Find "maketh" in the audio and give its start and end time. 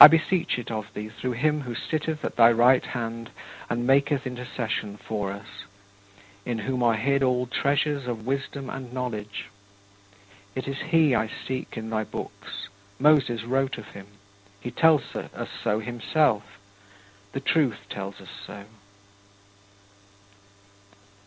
3.86-4.26